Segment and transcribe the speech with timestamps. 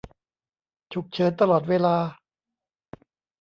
[0.93, 1.95] ฉุกเฉินตลอดเวลา